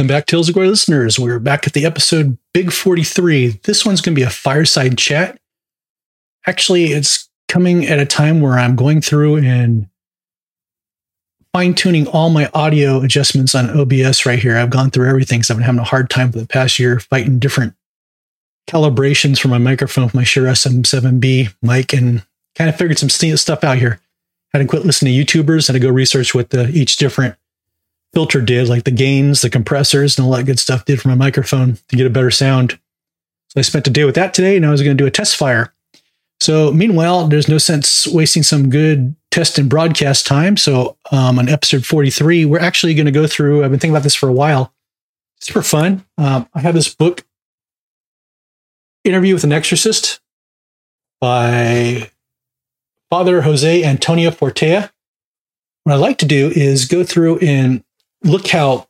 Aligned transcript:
Welcome 0.00 0.16
back, 0.16 0.24
Tales 0.24 0.48
of 0.48 0.54
Glory 0.54 0.70
listeners. 0.70 1.18
We're 1.18 1.38
back 1.38 1.66
at 1.66 1.74
the 1.74 1.84
episode 1.84 2.38
Big 2.54 2.72
43. 2.72 3.60
This 3.64 3.84
one's 3.84 4.00
going 4.00 4.14
to 4.14 4.18
be 4.18 4.24
a 4.24 4.30
fireside 4.30 4.96
chat. 4.96 5.38
Actually, 6.46 6.92
it's 6.92 7.28
coming 7.48 7.84
at 7.84 7.98
a 7.98 8.06
time 8.06 8.40
where 8.40 8.58
I'm 8.58 8.76
going 8.76 9.02
through 9.02 9.36
and 9.44 9.90
fine 11.52 11.74
tuning 11.74 12.06
all 12.06 12.30
my 12.30 12.48
audio 12.54 13.02
adjustments 13.02 13.54
on 13.54 13.78
OBS 13.78 14.24
right 14.24 14.38
here. 14.38 14.56
I've 14.56 14.70
gone 14.70 14.90
through 14.90 15.06
everything 15.06 15.40
because 15.40 15.50
I've 15.50 15.58
been 15.58 15.66
having 15.66 15.80
a 15.80 15.84
hard 15.84 16.08
time 16.08 16.32
for 16.32 16.38
the 16.38 16.46
past 16.46 16.78
year 16.78 16.98
fighting 17.00 17.38
different 17.38 17.74
calibrations 18.70 19.38
for 19.38 19.48
my 19.48 19.58
microphone 19.58 20.04
with 20.04 20.14
my 20.14 20.24
Shure 20.24 20.46
SM7B 20.46 21.54
mic 21.60 21.92
and 21.92 22.24
kind 22.54 22.70
of 22.70 22.76
figured 22.76 22.98
some 22.98 23.10
stuff 23.10 23.64
out 23.64 23.76
here. 23.76 24.00
I 24.54 24.56
Had 24.56 24.64
to 24.64 24.66
quit 24.66 24.86
listening 24.86 25.14
to 25.14 25.42
YouTubers, 25.42 25.66
had 25.66 25.74
to 25.74 25.78
go 25.78 25.90
research 25.90 26.34
what 26.34 26.48
the, 26.48 26.70
each 26.70 26.96
different 26.96 27.36
filter 28.12 28.40
did, 28.40 28.68
like 28.68 28.84
the 28.84 28.90
gains, 28.90 29.42
the 29.42 29.50
compressors, 29.50 30.18
and 30.18 30.26
all 30.26 30.32
that 30.32 30.46
good 30.46 30.58
stuff 30.58 30.84
did 30.84 31.00
for 31.00 31.08
my 31.08 31.14
microphone 31.14 31.78
to 31.88 31.96
get 31.96 32.06
a 32.06 32.10
better 32.10 32.30
sound. 32.30 32.78
So 33.48 33.58
I 33.58 33.62
spent 33.62 33.86
a 33.86 33.90
day 33.90 34.04
with 34.04 34.14
that 34.14 34.34
today, 34.34 34.56
and 34.56 34.66
I 34.66 34.70
was 34.70 34.82
going 34.82 34.96
to 34.96 35.02
do 35.02 35.06
a 35.06 35.10
test 35.10 35.36
fire. 35.36 35.72
So 36.40 36.72
meanwhile, 36.72 37.26
there's 37.26 37.48
no 37.48 37.58
sense 37.58 38.06
wasting 38.06 38.42
some 38.42 38.70
good 38.70 39.14
test 39.30 39.58
and 39.58 39.68
broadcast 39.68 40.26
time. 40.26 40.56
So 40.56 40.96
um, 41.12 41.38
on 41.38 41.48
episode 41.48 41.84
43, 41.84 42.46
we're 42.46 42.58
actually 42.58 42.94
going 42.94 43.06
to 43.06 43.12
go 43.12 43.26
through. 43.26 43.62
I've 43.62 43.70
been 43.70 43.78
thinking 43.78 43.94
about 43.94 44.04
this 44.04 44.14
for 44.14 44.28
a 44.28 44.32
while, 44.32 44.72
just 45.38 45.52
for 45.52 45.62
fun. 45.62 46.04
Um, 46.16 46.48
I 46.54 46.60
have 46.60 46.74
this 46.74 46.92
book, 46.92 47.24
"Interview 49.04 49.34
with 49.34 49.44
an 49.44 49.52
Exorcist," 49.52 50.20
by 51.20 52.10
Father 53.10 53.42
Jose 53.42 53.84
Antonio 53.84 54.30
Fortea. 54.30 54.90
What 55.84 55.94
I 55.94 55.96
like 55.96 56.18
to 56.18 56.26
do 56.26 56.50
is 56.54 56.86
go 56.86 57.04
through 57.04 57.38
and 57.38 57.84
look 58.22 58.48
how 58.48 58.88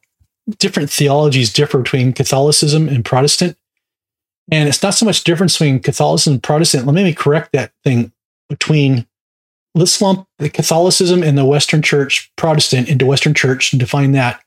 different 0.58 0.90
theologies 0.90 1.52
differ 1.52 1.78
between 1.78 2.12
Catholicism 2.12 2.88
and 2.88 3.04
Protestant. 3.04 3.56
And 4.50 4.68
it's 4.68 4.82
not 4.82 4.94
so 4.94 5.06
much 5.06 5.24
difference 5.24 5.54
between 5.54 5.80
Catholicism 5.80 6.34
and 6.34 6.42
Protestant. 6.42 6.86
Let 6.86 6.94
me 6.94 7.14
correct 7.14 7.52
that 7.52 7.72
thing 7.84 8.12
between 8.48 9.06
let's 9.74 10.00
lump 10.02 10.26
the 10.38 10.50
Catholicism 10.50 11.22
and 11.22 11.38
the 11.38 11.44
Western 11.44 11.82
Church 11.82 12.32
Protestant 12.36 12.88
into 12.88 13.06
Western 13.06 13.34
Church 13.34 13.72
and 13.72 13.78
define 13.78 14.12
that. 14.12 14.42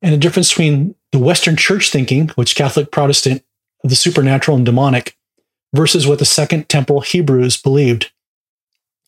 And 0.00 0.12
the 0.12 0.18
difference 0.18 0.50
between 0.50 0.94
the 1.12 1.18
Western 1.18 1.56
Church 1.56 1.90
thinking, 1.90 2.28
which 2.36 2.56
Catholic 2.56 2.90
Protestant, 2.90 3.42
of 3.82 3.90
the 3.90 3.96
supernatural 3.96 4.56
and 4.56 4.64
demonic, 4.64 5.16
versus 5.74 6.06
what 6.06 6.18
the 6.18 6.24
Second 6.24 6.68
Temple 6.68 7.00
Hebrews 7.00 7.56
believed. 7.56 8.10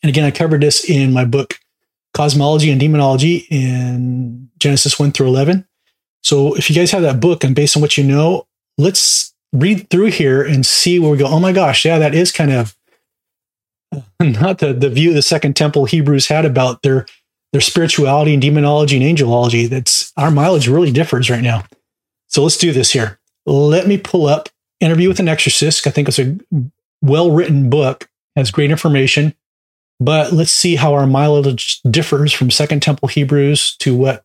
And 0.02 0.10
again, 0.10 0.24
I 0.24 0.30
covered 0.30 0.60
this 0.60 0.88
in 0.88 1.12
my 1.12 1.24
book, 1.24 1.58
cosmology 2.16 2.70
and 2.70 2.80
demonology 2.80 3.46
in 3.50 4.48
Genesis 4.58 4.98
1 4.98 5.12
through 5.12 5.26
11. 5.26 5.68
So 6.22 6.54
if 6.54 6.70
you 6.70 6.74
guys 6.74 6.90
have 6.92 7.02
that 7.02 7.20
book 7.20 7.44
and 7.44 7.54
based 7.54 7.76
on 7.76 7.82
what 7.82 7.98
you 7.98 8.04
know, 8.04 8.46
let's 8.78 9.34
read 9.52 9.90
through 9.90 10.06
here 10.06 10.42
and 10.42 10.64
see 10.64 10.98
where 10.98 11.10
we 11.10 11.18
go. 11.18 11.26
Oh 11.26 11.38
my 11.38 11.52
gosh, 11.52 11.84
yeah, 11.84 11.98
that 11.98 12.14
is 12.14 12.32
kind 12.32 12.52
of 12.52 12.74
not 14.20 14.58
the, 14.58 14.72
the 14.72 14.88
view 14.88 15.12
the 15.12 15.20
second 15.20 15.56
temple 15.56 15.84
Hebrews 15.84 16.28
had 16.28 16.46
about 16.46 16.80
their 16.80 17.04
their 17.52 17.60
spirituality 17.60 18.32
and 18.32 18.42
demonology 18.42 18.96
and 18.96 19.18
angelology. 19.18 19.68
That's 19.68 20.10
our 20.16 20.30
mileage 20.30 20.68
really 20.68 20.90
differs 20.90 21.28
right 21.28 21.42
now. 21.42 21.64
So 22.28 22.42
let's 22.42 22.56
do 22.56 22.72
this 22.72 22.92
here. 22.92 23.20
Let 23.44 23.86
me 23.86 23.98
pull 23.98 24.26
up 24.26 24.48
Interview 24.80 25.08
with 25.08 25.20
an 25.20 25.28
Exorcist. 25.28 25.86
I 25.86 25.90
think 25.90 26.08
it's 26.08 26.18
a 26.18 26.38
well 27.02 27.30
written 27.30 27.68
book, 27.70 28.08
has 28.34 28.50
great 28.50 28.70
information. 28.70 29.34
But 29.98 30.32
let's 30.32 30.52
see 30.52 30.76
how 30.76 30.94
our 30.94 31.06
mileage 31.06 31.80
differs 31.90 32.32
from 32.32 32.50
Second 32.50 32.82
Temple 32.82 33.08
Hebrews 33.08 33.76
to 33.78 33.96
what 33.96 34.24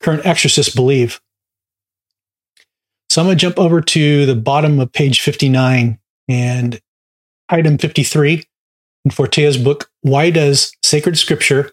current 0.00 0.26
exorcists 0.26 0.74
believe. 0.74 1.20
So 3.08 3.20
I'm 3.20 3.28
going 3.28 3.38
to 3.38 3.40
jump 3.40 3.58
over 3.58 3.80
to 3.80 4.26
the 4.26 4.34
bottom 4.34 4.80
of 4.80 4.92
page 4.92 5.20
59 5.20 5.98
and 6.28 6.80
item 7.48 7.78
53 7.78 8.42
in 9.04 9.10
Fortea's 9.10 9.56
book. 9.56 9.88
Why 10.02 10.30
does 10.30 10.72
sacred 10.82 11.16
scripture 11.16 11.70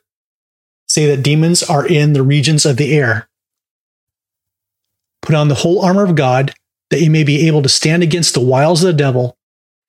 say 0.88 1.08
that 1.08 1.24
demons 1.24 1.64
are 1.64 1.86
in 1.86 2.14
the 2.14 2.24
regions 2.24 2.66
of 2.66 2.78
the 2.78 2.96
air? 2.96 3.28
Put 5.24 5.36
on 5.36 5.48
the 5.48 5.56
whole 5.56 5.84
armor 5.84 6.04
of 6.04 6.16
God 6.16 6.54
that 6.92 7.02
you 7.02 7.10
may 7.10 7.24
be 7.24 7.48
able 7.48 7.64
to 7.64 7.70
stand 7.70 8.04
against 8.04 8.36
the 8.36 8.40
wiles 8.40 8.84
of 8.84 8.88
the 8.88 8.98
devil. 8.98 9.36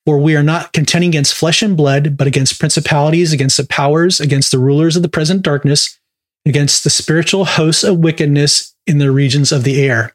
For 0.06 0.18
we 0.18 0.36
are 0.36 0.42
not 0.42 0.72
contending 0.72 1.10
against 1.10 1.34
flesh 1.34 1.62
and 1.62 1.76
blood, 1.76 2.16
but 2.16 2.26
against 2.26 2.58
principalities, 2.58 3.32
against 3.32 3.56
the 3.56 3.66
powers, 3.66 4.20
against 4.20 4.50
the 4.50 4.58
rulers 4.58 4.96
of 4.96 5.02
the 5.02 5.08
present 5.08 5.42
darkness, 5.42 5.98
against 6.44 6.84
the 6.84 6.90
spiritual 6.90 7.44
hosts 7.44 7.84
of 7.84 7.98
wickedness 7.98 8.74
in 8.86 8.98
the 8.98 9.10
regions 9.10 9.50
of 9.50 9.64
the 9.64 9.82
air. 9.82 10.14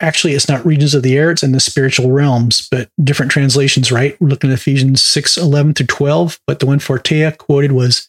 Actually, 0.00 0.32
it's 0.32 0.48
not 0.48 0.64
regions 0.64 0.94
of 0.94 1.02
the 1.02 1.16
air, 1.16 1.30
it's 1.30 1.42
in 1.42 1.52
the 1.52 1.60
spiritual 1.60 2.10
realms, 2.10 2.66
but 2.70 2.88
different 3.04 3.30
translations, 3.30 3.92
right? 3.92 4.18
We're 4.20 4.28
looking 4.28 4.50
at 4.50 4.58
Ephesians 4.58 5.02
6 5.02 5.36
11 5.36 5.74
through 5.74 5.86
12, 5.86 6.40
but 6.46 6.58
the 6.58 6.66
one 6.66 6.78
Fortea 6.78 7.36
quoted 7.36 7.72
was 7.72 8.08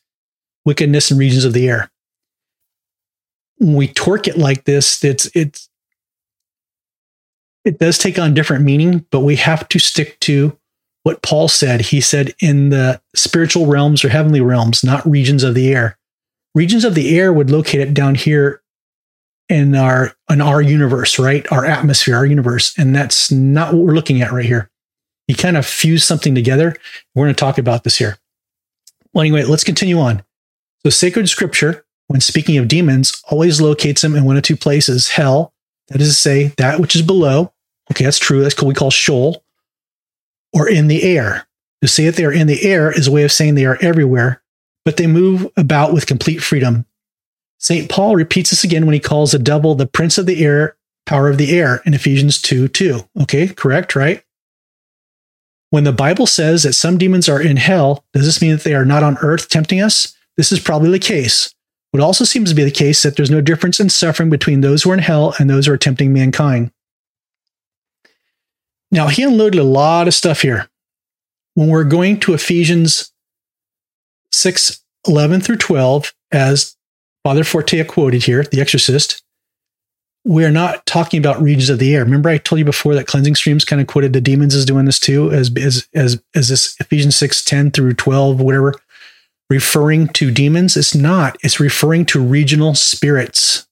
wickedness 0.65 1.11
in 1.11 1.17
regions 1.17 1.45
of 1.45 1.53
the 1.53 1.67
air. 1.67 1.91
When 3.57 3.75
we 3.75 3.87
torque 3.87 4.27
it 4.27 4.37
like 4.37 4.63
this, 4.63 5.03
it's 5.03 5.29
it's 5.35 5.69
it 7.63 7.77
does 7.77 7.97
take 7.97 8.17
on 8.17 8.33
different 8.33 8.63
meaning, 8.63 9.05
but 9.11 9.19
we 9.19 9.35
have 9.35 9.67
to 9.69 9.77
stick 9.77 10.19
to 10.21 10.57
what 11.03 11.21
Paul 11.21 11.47
said. 11.47 11.81
He 11.81 12.01
said, 12.01 12.33
in 12.39 12.69
the 12.69 13.01
spiritual 13.15 13.65
realms 13.65 14.05
or 14.05 14.09
heavenly 14.09 14.41
realms, 14.41 14.83
not 14.83 15.09
regions 15.09 15.43
of 15.43 15.55
the 15.55 15.73
air. 15.73 15.97
Regions 16.53 16.83
of 16.83 16.95
the 16.95 17.17
air 17.17 17.31
would 17.31 17.49
locate 17.49 17.81
it 17.81 17.93
down 17.93 18.15
here 18.15 18.61
in 19.49 19.75
our 19.75 20.15
in 20.29 20.41
our 20.41 20.61
universe, 20.61 21.17
right? 21.17 21.49
Our 21.51 21.65
atmosphere, 21.65 22.15
our 22.15 22.25
universe. 22.25 22.77
And 22.77 22.95
that's 22.95 23.31
not 23.31 23.73
what 23.73 23.85
we're 23.85 23.95
looking 23.95 24.21
at 24.21 24.31
right 24.31 24.45
here. 24.45 24.69
He 25.27 25.33
kind 25.33 25.57
of 25.57 25.65
fused 25.65 26.05
something 26.05 26.35
together. 26.35 26.75
We're 27.15 27.25
going 27.25 27.35
to 27.35 27.39
talk 27.39 27.57
about 27.57 27.83
this 27.83 27.97
here. 27.97 28.17
Well, 29.13 29.21
anyway, 29.21 29.43
let's 29.43 29.63
continue 29.63 29.99
on. 29.99 30.23
So 30.83 30.89
sacred 30.89 31.29
scripture, 31.29 31.85
when 32.07 32.21
speaking 32.21 32.57
of 32.57 32.67
demons, 32.67 33.21
always 33.29 33.61
locates 33.61 34.01
them 34.01 34.15
in 34.15 34.25
one 34.25 34.37
of 34.37 34.43
two 34.43 34.57
places, 34.57 35.09
hell, 35.09 35.53
that 35.87 36.01
is 36.01 36.09
to 36.09 36.13
say, 36.13 36.47
that 36.57 36.79
which 36.79 36.95
is 36.95 37.01
below. 37.01 37.53
Okay, 37.91 38.03
that's 38.05 38.19
true. 38.19 38.41
That's 38.41 38.55
what 38.57 38.67
we 38.67 38.73
call 38.73 38.89
Sheol 38.89 39.43
or 40.53 40.67
in 40.69 40.87
the 40.87 41.03
air. 41.03 41.47
To 41.81 41.87
say 41.87 42.05
that 42.05 42.15
they 42.15 42.25
are 42.25 42.31
in 42.31 42.47
the 42.47 42.63
air 42.63 42.91
is 42.91 43.07
a 43.07 43.11
way 43.11 43.23
of 43.23 43.31
saying 43.31 43.55
they 43.55 43.65
are 43.65 43.77
everywhere, 43.81 44.41
but 44.85 44.97
they 44.97 45.07
move 45.07 45.47
about 45.57 45.93
with 45.93 46.05
complete 46.05 46.39
freedom. 46.39 46.85
St. 47.59 47.89
Paul 47.89 48.15
repeats 48.15 48.49
this 48.49 48.63
again 48.63 48.85
when 48.85 48.93
he 48.93 48.99
calls 48.99 49.31
the 49.31 49.39
devil 49.39 49.75
the 49.75 49.87
prince 49.87 50.17
of 50.17 50.25
the 50.25 50.43
air, 50.43 50.75
power 51.05 51.29
of 51.29 51.37
the 51.37 51.57
air 51.57 51.81
in 51.85 51.93
Ephesians 51.93 52.41
2 52.41 52.67
2. 52.67 53.01
Okay, 53.21 53.47
correct, 53.47 53.95
right? 53.95 54.23
When 55.69 55.83
the 55.85 55.93
Bible 55.93 56.27
says 56.27 56.63
that 56.63 56.73
some 56.73 56.97
demons 56.97 57.29
are 57.29 57.41
in 57.41 57.57
hell, 57.57 58.03
does 58.13 58.25
this 58.25 58.41
mean 58.41 58.51
that 58.51 58.63
they 58.63 58.73
are 58.73 58.85
not 58.85 59.03
on 59.03 59.17
earth 59.19 59.47
tempting 59.47 59.81
us? 59.81 60.15
This 60.37 60.51
is 60.51 60.59
probably 60.59 60.89
the 60.89 60.99
case. 60.99 61.53
It 61.93 61.99
also 61.99 62.23
seems 62.23 62.49
to 62.49 62.55
be 62.55 62.63
the 62.63 62.71
case 62.71 63.03
that 63.03 63.15
there's 63.15 63.31
no 63.31 63.41
difference 63.41 63.79
in 63.79 63.89
suffering 63.89 64.29
between 64.29 64.61
those 64.61 64.83
who 64.83 64.91
are 64.91 64.93
in 64.93 64.99
hell 64.99 65.33
and 65.39 65.49
those 65.49 65.67
who 65.67 65.73
are 65.73 65.77
tempting 65.77 66.13
mankind. 66.13 66.71
Now, 68.91 69.07
he 69.07 69.23
unloaded 69.23 69.59
a 69.59 69.63
lot 69.63 70.07
of 70.07 70.13
stuff 70.13 70.41
here. 70.41 70.69
When 71.53 71.69
we're 71.69 71.83
going 71.83 72.19
to 72.21 72.33
Ephesians 72.33 73.11
6 74.31 74.83
11 75.07 75.41
through 75.41 75.57
12, 75.57 76.13
as 76.31 76.75
Father 77.23 77.43
Fortea 77.43 77.87
quoted 77.87 78.23
here, 78.23 78.43
the 78.43 78.61
exorcist, 78.61 79.23
we're 80.23 80.51
not 80.51 80.85
talking 80.85 81.17
about 81.17 81.41
regions 81.41 81.69
of 81.69 81.79
the 81.79 81.95
air. 81.95 82.03
Remember, 82.03 82.29
I 82.29 82.37
told 82.37 82.59
you 82.59 82.65
before 82.65 82.93
that 82.93 83.07
cleansing 83.07 83.35
streams 83.35 83.65
kind 83.65 83.81
of 83.81 83.87
quoted 83.87 84.13
the 84.13 84.21
demons 84.21 84.53
as 84.53 84.65
doing 84.65 84.85
this 84.85 84.99
too, 84.99 85.31
as 85.31 85.51
as 85.57 85.87
as, 85.95 86.21
as 86.35 86.49
this 86.49 86.75
Ephesians 86.79 87.15
6 87.15 87.43
10 87.43 87.71
through 87.71 87.95
12, 87.95 88.39
whatever, 88.39 88.75
referring 89.49 90.07
to 90.09 90.31
demons. 90.31 90.77
It's 90.77 90.93
not, 90.93 91.37
it's 91.41 91.59
referring 91.59 92.05
to 92.07 92.21
regional 92.21 92.75
spirits, 92.75 93.67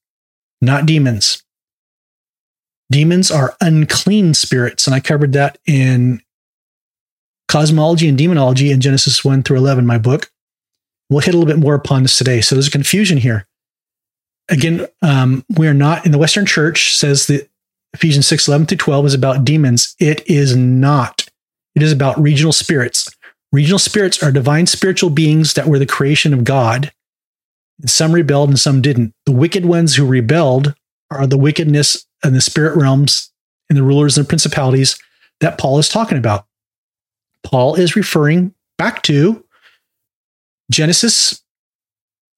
not 0.62 0.86
demons. 0.86 1.44
Demons 2.91 3.30
are 3.30 3.56
unclean 3.62 4.33
spirits. 4.33 4.88
And 4.88 4.95
I 4.95 5.00
covered 5.00 5.33
that 5.33 5.57
in 5.65 6.21
Cosmology 7.47 8.07
and 8.07 8.18
Demonology 8.18 8.71
in 8.71 8.81
Genesis 8.81 9.24
1 9.24 9.44
through 9.44 9.57
11, 9.57 9.86
my 9.86 9.97
book. 9.97 10.31
We'll 11.09 11.21
hit 11.21 11.33
a 11.33 11.38
little 11.38 11.51
bit 11.51 11.62
more 11.62 11.75
upon 11.75 12.03
this 12.03 12.18
today. 12.18 12.41
So 12.41 12.56
there's 12.56 12.68
a 12.68 12.71
confusion 12.71 13.18
here. 13.18 13.47
Again, 14.50 14.88
um, 15.01 15.44
we 15.57 15.68
are 15.68 15.74
not 15.74 16.06
in 16.06 16.12
the 16.12 16.18
Western 16.18 16.45
Church, 16.45 16.95
says 16.95 17.27
that 17.27 17.50
Ephesians 17.94 18.27
6 18.27 18.47
11 18.47 18.68
through 18.68 18.77
12 18.77 19.06
is 19.07 19.13
about 19.13 19.45
demons. 19.45 19.95
It 20.00 20.27
is 20.27 20.56
not. 20.56 21.27
It 21.75 21.83
is 21.83 21.92
about 21.92 22.21
regional 22.21 22.53
spirits. 22.53 23.09
Regional 23.51 23.80
spirits 23.80 24.21
are 24.21 24.31
divine 24.31 24.68
spiritual 24.68 25.09
beings 25.09 25.53
that 25.53 25.68
were 25.68 25.80
the 25.80 25.85
creation 25.85 26.33
of 26.33 26.44
God. 26.44 26.92
And 27.80 27.89
some 27.89 28.12
rebelled 28.12 28.50
and 28.50 28.59
some 28.59 28.81
didn't. 28.81 29.13
The 29.25 29.31
wicked 29.31 29.65
ones 29.65 29.95
who 29.95 30.06
rebelled 30.06 30.75
are 31.09 31.25
the 31.25 31.38
wickedness 31.38 32.06
and 32.24 32.36
the 32.36 32.42
spirit 32.42 32.75
realms 32.75 33.31
and 33.69 33.77
the 33.77 33.83
rulers 33.83 34.18
and 34.18 34.27
principalities 34.27 34.98
that 35.39 35.57
Paul 35.57 35.80
is 35.80 35.89
talking 35.89 36.18
about. 36.18 36.45
Paul 37.44 37.75
is 37.75 37.95
referring 37.95 38.54
back 38.77 39.01
to 39.04 39.45
Genesis 40.71 41.42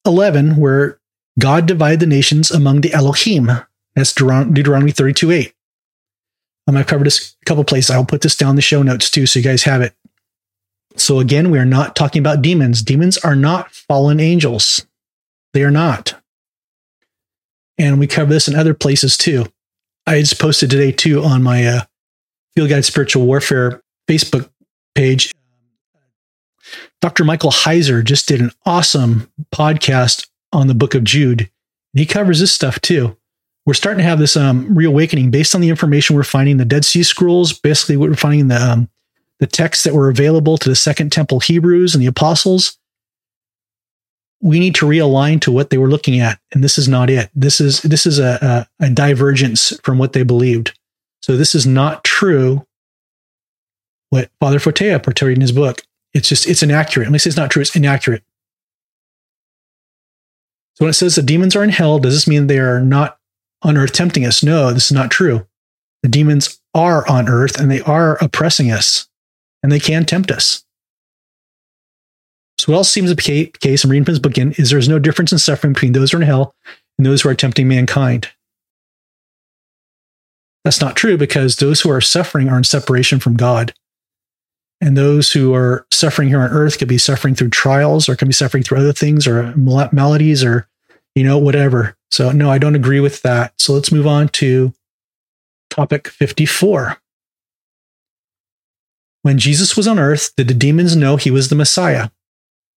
11, 0.06 0.56
where 0.56 1.00
God 1.38 1.66
divided 1.66 2.00
the 2.00 2.06
nations 2.06 2.50
among 2.50 2.80
the 2.80 2.92
Elohim. 2.92 3.50
That's 3.94 4.14
Deuteronomy 4.14 4.92
32 4.92 5.30
8. 5.30 5.54
Um, 6.68 6.76
I've 6.76 6.86
covered 6.86 7.06
this 7.06 7.34
a 7.42 7.44
couple 7.44 7.64
places. 7.64 7.90
I'll 7.90 8.04
put 8.04 8.20
this 8.20 8.36
down 8.36 8.56
the 8.56 8.62
show 8.62 8.82
notes 8.82 9.10
too, 9.10 9.26
so 9.26 9.38
you 9.38 9.44
guys 9.44 9.64
have 9.64 9.80
it. 9.80 9.94
So 10.96 11.18
again, 11.18 11.50
we 11.50 11.58
are 11.58 11.64
not 11.64 11.96
talking 11.96 12.20
about 12.20 12.42
demons. 12.42 12.82
Demons 12.82 13.18
are 13.18 13.34
not 13.34 13.72
fallen 13.72 14.20
angels. 14.20 14.86
They 15.52 15.62
are 15.62 15.70
not. 15.70 16.14
And 17.78 17.98
we 17.98 18.06
cover 18.06 18.32
this 18.32 18.48
in 18.48 18.54
other 18.54 18.74
places 18.74 19.16
too. 19.16 19.46
I 20.06 20.20
just 20.20 20.40
posted 20.40 20.70
today 20.70 20.92
too 20.92 21.22
on 21.22 21.42
my 21.42 21.64
uh, 21.66 21.80
Field 22.54 22.68
Guide 22.70 22.84
Spiritual 22.84 23.26
Warfare 23.26 23.82
Facebook 24.08 24.50
page. 24.94 25.32
Dr. 27.00 27.24
Michael 27.24 27.50
Heiser 27.50 28.04
just 28.04 28.28
did 28.28 28.40
an 28.40 28.50
awesome 28.64 29.30
podcast 29.54 30.28
on 30.52 30.66
the 30.66 30.74
book 30.74 30.94
of 30.94 31.04
Jude. 31.04 31.40
and 31.40 31.48
He 32.00 32.06
covers 32.06 32.40
this 32.40 32.52
stuff 32.52 32.80
too. 32.80 33.16
We're 33.64 33.74
starting 33.74 33.98
to 33.98 34.04
have 34.04 34.18
this 34.18 34.36
um, 34.36 34.74
reawakening 34.74 35.30
based 35.30 35.54
on 35.54 35.60
the 35.60 35.68
information 35.68 36.16
we're 36.16 36.24
finding 36.24 36.56
the 36.56 36.64
Dead 36.64 36.84
Sea 36.84 37.04
Scrolls, 37.04 37.52
basically 37.52 37.96
what 37.96 38.08
we're 38.08 38.16
finding 38.16 38.48
the 38.48 38.56
um, 38.56 38.88
the 39.38 39.46
texts 39.46 39.84
that 39.84 39.94
were 39.94 40.08
available 40.08 40.56
to 40.58 40.68
the 40.68 40.76
Second 40.76 41.10
Temple 41.10 41.40
Hebrews 41.40 41.94
and 41.94 42.02
the 42.02 42.06
Apostles. 42.06 42.78
We 44.42 44.58
need 44.58 44.74
to 44.76 44.86
realign 44.86 45.40
to 45.42 45.52
what 45.52 45.70
they 45.70 45.78
were 45.78 45.88
looking 45.88 46.18
at, 46.18 46.38
and 46.52 46.62
this 46.62 46.76
is 46.76 46.88
not 46.88 47.08
it. 47.08 47.30
This 47.34 47.60
is 47.60 47.80
this 47.82 48.06
is 48.06 48.18
a, 48.18 48.66
a, 48.80 48.86
a 48.86 48.90
divergence 48.90 49.72
from 49.84 49.98
what 49.98 50.12
they 50.12 50.24
believed. 50.24 50.76
So 51.20 51.36
this 51.36 51.54
is 51.54 51.66
not 51.66 52.04
true. 52.04 52.66
What 54.10 54.30
Father 54.40 54.58
Fortea 54.58 55.02
portrayed 55.02 55.36
in 55.36 55.40
his 55.40 55.52
book, 55.52 55.82
it's 56.12 56.28
just 56.28 56.48
it's 56.48 56.62
inaccurate. 56.62 57.06
At 57.06 57.12
least 57.12 57.26
it's 57.26 57.36
not 57.36 57.50
true. 57.50 57.62
It's 57.62 57.76
inaccurate. 57.76 58.24
So 60.74 60.84
when 60.84 60.90
it 60.90 60.94
says 60.94 61.14
the 61.14 61.22
demons 61.22 61.54
are 61.54 61.62
in 61.62 61.70
hell, 61.70 61.98
does 61.98 62.14
this 62.14 62.26
mean 62.26 62.46
they 62.46 62.58
are 62.58 62.80
not 62.80 63.18
on 63.62 63.76
earth 63.76 63.92
tempting 63.92 64.26
us? 64.26 64.42
No, 64.42 64.72
this 64.72 64.86
is 64.86 64.92
not 64.92 65.10
true. 65.10 65.46
The 66.02 66.08
demons 66.08 66.60
are 66.74 67.08
on 67.08 67.28
earth 67.28 67.60
and 67.60 67.70
they 67.70 67.80
are 67.82 68.18
oppressing 68.22 68.72
us 68.72 69.08
and 69.62 69.70
they 69.70 69.78
can 69.78 70.04
tempt 70.04 70.30
us. 70.30 70.64
So 72.58 72.72
what 72.72 72.78
else 72.78 72.90
seems 72.90 73.10
to 73.10 73.16
be 73.16 73.44
the 73.44 73.58
case, 73.58 73.82
I'm 73.82 73.90
reading 73.90 74.04
from 74.04 74.12
his 74.12 74.20
book 74.20 74.32
again, 74.32 74.54
is 74.56 74.70
there's 74.70 74.88
no 74.88 74.98
difference 74.98 75.32
in 75.32 75.38
suffering 75.38 75.72
between 75.72 75.92
those 75.92 76.12
who 76.12 76.18
are 76.18 76.22
in 76.22 76.26
hell 76.26 76.54
and 76.98 77.06
those 77.06 77.22
who 77.22 77.28
are 77.28 77.34
tempting 77.34 77.66
mankind. 77.66 78.28
That's 80.64 80.80
not 80.80 80.94
true 80.94 81.16
because 81.16 81.56
those 81.56 81.80
who 81.80 81.90
are 81.90 82.00
suffering 82.00 82.48
are 82.48 82.56
in 82.56 82.64
separation 82.64 83.18
from 83.18 83.36
God. 83.36 83.74
And 84.80 84.96
those 84.96 85.32
who 85.32 85.54
are 85.54 85.86
suffering 85.92 86.28
here 86.28 86.40
on 86.40 86.50
earth 86.50 86.78
could 86.78 86.88
be 86.88 86.98
suffering 86.98 87.34
through 87.34 87.50
trials 87.50 88.08
or 88.08 88.16
can 88.16 88.28
be 88.28 88.34
suffering 88.34 88.62
through 88.62 88.78
other 88.78 88.92
things 88.92 89.26
or 89.26 89.54
maladies 89.56 90.44
or, 90.44 90.68
you 91.14 91.24
know, 91.24 91.38
whatever. 91.38 91.96
So, 92.10 92.30
no, 92.30 92.50
I 92.50 92.58
don't 92.58 92.74
agree 92.74 93.00
with 93.00 93.22
that. 93.22 93.54
So 93.58 93.72
let's 93.72 93.90
move 93.90 94.06
on 94.06 94.28
to 94.30 94.72
topic 95.70 96.08
54. 96.08 96.98
When 99.22 99.38
Jesus 99.38 99.76
was 99.76 99.86
on 99.86 99.98
earth, 99.98 100.32
did 100.36 100.48
the 100.48 100.54
demons 100.54 100.94
know 100.94 101.16
he 101.16 101.30
was 101.30 101.48
the 101.48 101.54
Messiah? 101.54 102.10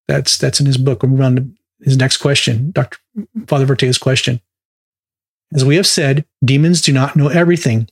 That's 0.08 0.38
that's 0.38 0.60
in 0.60 0.66
his 0.66 0.78
book. 0.78 1.02
We'll 1.02 1.12
move 1.12 1.22
on 1.22 1.36
to 1.36 1.48
his 1.84 1.98
next 1.98 2.18
question, 2.18 2.72
Dr. 2.72 3.00
Father 3.48 3.66
Fortea's 3.66 3.98
question. 3.98 4.42
As 5.54 5.66
we 5.66 5.76
have 5.76 5.88
said, 5.88 6.26
demons 6.44 6.82
do 6.82 6.92
not 6.92 7.16
know 7.16 7.28
everything. 7.28 7.90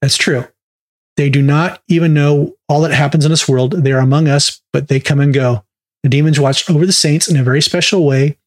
That's 0.00 0.16
true. 0.16 0.44
They 1.16 1.28
do 1.28 1.42
not 1.42 1.82
even 1.88 2.14
know 2.14 2.56
all 2.68 2.82
that 2.82 2.92
happens 2.92 3.24
in 3.24 3.30
this 3.30 3.48
world. 3.48 3.72
They 3.72 3.92
are 3.92 3.98
among 3.98 4.28
us, 4.28 4.62
but 4.72 4.88
they 4.88 5.00
come 5.00 5.20
and 5.20 5.34
go. 5.34 5.64
The 6.04 6.08
demons 6.08 6.38
watch 6.38 6.70
over 6.70 6.86
the 6.86 6.92
saints 6.92 7.28
in 7.28 7.36
a 7.36 7.42
very 7.42 7.60
special 7.60 8.06
way. 8.06 8.38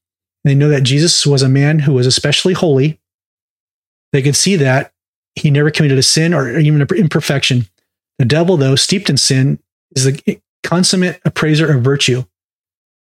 They 0.43 0.55
know 0.55 0.69
that 0.69 0.83
Jesus 0.83 1.25
was 1.25 1.41
a 1.41 1.49
man 1.49 1.79
who 1.79 1.93
was 1.93 2.07
especially 2.07 2.53
holy. 2.53 2.99
They 4.13 4.21
can 4.21 4.33
see 4.33 4.55
that 4.55 4.93
he 5.35 5.51
never 5.51 5.71
committed 5.71 5.97
a 5.97 6.03
sin 6.03 6.33
or 6.33 6.57
even 6.57 6.81
an 6.81 6.88
imperfection. 6.95 7.65
The 8.19 8.25
devil, 8.25 8.57
though, 8.57 8.75
steeped 8.75 9.09
in 9.09 9.17
sin, 9.17 9.59
is 9.95 10.05
the 10.05 10.41
consummate 10.63 11.19
appraiser 11.25 11.75
of 11.75 11.83
virtue. 11.83 12.23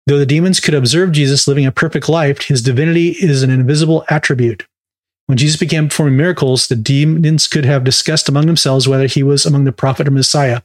Though 0.05 0.19
the 0.19 0.25
demons 0.25 0.59
could 0.59 0.73
observe 0.73 1.13
Jesus 1.13 1.47
living 1.47 1.65
a 1.65 1.71
perfect 1.71 2.09
life, 2.09 2.41
his 2.43 2.61
divinity 2.61 3.09
is 3.19 3.41
an 3.41 3.49
invisible 3.49 4.03
attribute. 4.09 4.67
When 5.27 5.37
Jesus 5.37 5.57
began 5.57 5.87
performing 5.87 6.17
miracles, 6.17 6.67
the 6.67 6.75
demons 6.75 7.47
could 7.47 7.63
have 7.63 7.85
discussed 7.85 8.27
among 8.27 8.47
themselves 8.47 8.87
whether 8.87 9.07
he 9.07 9.23
was 9.23 9.45
among 9.45 9.63
the 9.63 9.71
prophet 9.71 10.07
or 10.07 10.11
Messiah. 10.11 10.61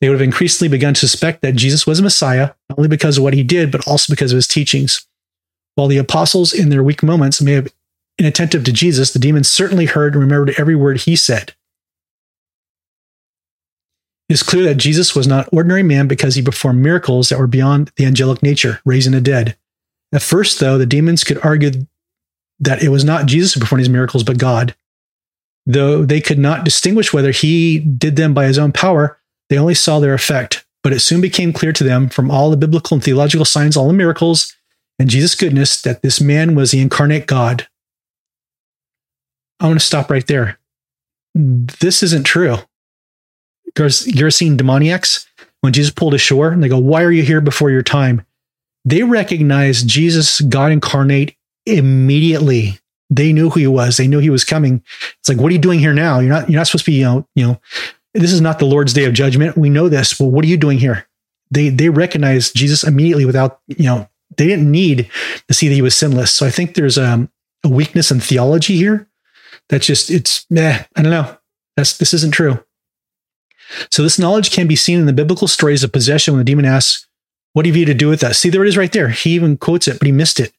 They 0.00 0.08
would 0.08 0.18
have 0.18 0.26
increasingly 0.26 0.68
begun 0.68 0.94
to 0.94 1.00
suspect 1.00 1.42
that 1.42 1.54
Jesus 1.54 1.86
was 1.86 2.00
a 2.00 2.02
Messiah, 2.02 2.50
not 2.68 2.78
only 2.78 2.88
because 2.88 3.18
of 3.18 3.22
what 3.22 3.34
he 3.34 3.44
did, 3.44 3.70
but 3.70 3.86
also 3.86 4.12
because 4.12 4.32
of 4.32 4.36
his 4.36 4.48
teachings. 4.48 5.06
While 5.76 5.86
the 5.86 5.98
apostles, 5.98 6.52
in 6.52 6.70
their 6.70 6.82
weak 6.82 7.02
moments, 7.02 7.40
may 7.40 7.52
have 7.52 7.64
been 7.64 7.72
inattentive 8.18 8.64
to 8.64 8.72
Jesus, 8.72 9.12
the 9.12 9.18
demons 9.18 9.48
certainly 9.48 9.86
heard 9.86 10.14
and 10.14 10.22
remembered 10.22 10.54
every 10.58 10.74
word 10.74 11.02
he 11.02 11.14
said. 11.14 11.54
It 14.30 14.34
is 14.34 14.44
clear 14.44 14.62
that 14.62 14.76
Jesus 14.76 15.16
was 15.16 15.26
not 15.26 15.48
ordinary 15.52 15.82
man 15.82 16.06
because 16.06 16.36
he 16.36 16.42
performed 16.42 16.80
miracles 16.80 17.28
that 17.28 17.38
were 17.40 17.48
beyond 17.48 17.90
the 17.96 18.06
angelic 18.06 18.44
nature, 18.44 18.80
raising 18.84 19.10
the 19.10 19.20
dead. 19.20 19.56
At 20.12 20.22
first, 20.22 20.60
though, 20.60 20.78
the 20.78 20.86
demons 20.86 21.24
could 21.24 21.44
argue 21.44 21.72
that 22.60 22.80
it 22.80 22.90
was 22.90 23.02
not 23.04 23.26
Jesus 23.26 23.54
who 23.54 23.60
performed 23.60 23.80
these 23.80 23.88
miracles, 23.88 24.22
but 24.22 24.38
God. 24.38 24.76
Though 25.66 26.04
they 26.04 26.20
could 26.20 26.38
not 26.38 26.64
distinguish 26.64 27.12
whether 27.12 27.32
he 27.32 27.80
did 27.80 28.14
them 28.14 28.32
by 28.32 28.46
his 28.46 28.56
own 28.56 28.70
power, 28.70 29.18
they 29.48 29.58
only 29.58 29.74
saw 29.74 29.98
their 29.98 30.14
effect. 30.14 30.64
But 30.84 30.92
it 30.92 31.00
soon 31.00 31.20
became 31.20 31.52
clear 31.52 31.72
to 31.72 31.82
them 31.82 32.08
from 32.08 32.30
all 32.30 32.50
the 32.50 32.56
biblical 32.56 32.94
and 32.94 33.02
theological 33.02 33.44
signs, 33.44 33.76
all 33.76 33.88
the 33.88 33.92
miracles, 33.92 34.56
and 35.00 35.10
Jesus' 35.10 35.34
goodness 35.34 35.82
that 35.82 36.02
this 36.02 36.20
man 36.20 36.54
was 36.54 36.70
the 36.70 36.80
incarnate 36.80 37.26
God. 37.26 37.66
I 39.58 39.66
want 39.66 39.80
to 39.80 39.84
stop 39.84 40.08
right 40.08 40.26
there. 40.28 40.60
This 41.34 42.04
isn't 42.04 42.26
true. 42.26 42.58
You're 43.78 44.30
seeing 44.30 44.56
demoniacs 44.56 45.26
when 45.60 45.72
Jesus 45.72 45.92
pulled 45.92 46.14
ashore 46.14 46.50
and 46.50 46.62
they 46.62 46.68
go, 46.68 46.78
Why 46.78 47.02
are 47.02 47.12
you 47.12 47.22
here 47.22 47.40
before 47.40 47.70
your 47.70 47.82
time? 47.82 48.24
They 48.84 49.02
recognize 49.02 49.82
Jesus, 49.82 50.40
God 50.40 50.72
incarnate, 50.72 51.36
immediately 51.66 52.80
they 53.10 53.32
knew 53.32 53.50
who 53.50 53.60
he 53.60 53.66
was. 53.66 53.96
They 53.96 54.06
knew 54.06 54.20
he 54.20 54.30
was 54.30 54.44
coming. 54.44 54.82
It's 55.18 55.28
like, 55.28 55.38
what 55.38 55.50
are 55.50 55.52
you 55.52 55.58
doing 55.58 55.80
here 55.80 55.92
now? 55.92 56.20
You're 56.20 56.32
not, 56.32 56.48
you're 56.48 56.58
not 56.58 56.68
supposed 56.68 56.84
to 56.84 56.90
be, 56.92 56.98
you 56.98 57.04
know, 57.04 57.26
you 57.34 57.46
know, 57.46 57.60
this 58.14 58.32
is 58.32 58.40
not 58.40 58.58
the 58.58 58.64
Lord's 58.64 58.92
day 58.92 59.04
of 59.04 59.12
judgment. 59.12 59.56
We 59.56 59.68
know 59.68 59.88
this. 59.88 60.18
Well, 60.18 60.30
what 60.30 60.44
are 60.44 60.48
you 60.48 60.56
doing 60.56 60.78
here? 60.78 61.06
They, 61.50 61.68
they 61.68 61.88
recognized 61.88 62.54
Jesus 62.54 62.84
immediately 62.84 63.24
without, 63.24 63.60
you 63.66 63.84
know, 63.84 64.08
they 64.36 64.46
didn't 64.46 64.70
need 64.70 65.10
to 65.48 65.54
see 65.54 65.68
that 65.68 65.74
he 65.74 65.82
was 65.82 65.96
sinless. 65.96 66.32
So 66.32 66.46
I 66.46 66.50
think 66.50 66.74
there's 66.74 66.96
um, 66.96 67.30
a 67.64 67.68
weakness 67.68 68.12
in 68.12 68.20
theology 68.20 68.76
here. 68.76 69.08
That's 69.68 69.86
just, 69.86 70.10
it's, 70.10 70.46
eh, 70.54 70.84
I 70.94 71.02
don't 71.02 71.10
know. 71.10 71.36
That's, 71.76 71.98
this 71.98 72.14
isn't 72.14 72.32
true. 72.32 72.62
So 73.90 74.02
this 74.02 74.18
knowledge 74.18 74.50
can 74.50 74.66
be 74.66 74.76
seen 74.76 74.98
in 74.98 75.06
the 75.06 75.12
biblical 75.12 75.48
stories 75.48 75.84
of 75.84 75.92
possession 75.92 76.34
when 76.34 76.38
the 76.38 76.44
demon 76.44 76.64
asks, 76.64 77.06
what 77.52 77.66
have 77.66 77.76
you 77.76 77.84
to 77.84 77.94
do 77.94 78.08
with 78.08 78.22
us? 78.22 78.38
See, 78.38 78.48
there 78.48 78.64
it 78.64 78.68
is 78.68 78.76
right 78.76 78.92
there. 78.92 79.08
He 79.08 79.30
even 79.30 79.56
quotes 79.56 79.88
it, 79.88 79.98
but 79.98 80.06
he 80.06 80.12
missed 80.12 80.38
it. 80.38 80.52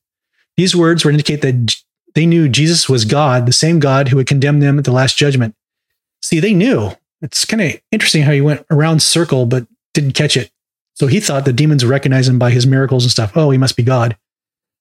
These 0.58 0.76
words 0.76 1.06
would 1.06 1.14
indicate 1.14 1.42
that 1.42 1.76
they 2.16 2.26
knew 2.26 2.50
Jesus 2.50 2.90
was 2.90 3.06
God, 3.06 3.46
the 3.46 3.54
same 3.54 3.80
God 3.80 4.10
who 4.10 4.18
would 4.18 4.28
condemn 4.28 4.60
them 4.60 4.78
at 4.78 4.86
the 4.86 4.92
last 4.92 5.18
judgment. 5.18 5.56
See, 6.22 6.40
they 6.40 6.54
knew. 6.54 6.92
It's 7.22 7.46
kind 7.46 7.62
of 7.62 7.80
interesting 7.92 8.24
how 8.24 8.32
he 8.32 8.42
went 8.42 8.66
around 8.70 9.02
circle 9.02 9.46
but 9.46 9.68
didn't 9.94 10.14
catch 10.14 10.36
it. 10.36 10.52
So 10.96 11.08
he 11.08 11.20
thought 11.20 11.46
the 11.46 11.54
demons 11.54 11.86
recognized 11.86 12.30
him 12.30 12.40
by 12.40 12.52
his 12.52 12.68
miracles 12.68 13.04
and 13.04 13.12
stuff. 13.12 13.32
Oh, 13.36 13.52
he 13.52 13.58
must 13.58 13.78
be 13.78 13.84
God. 13.84 14.18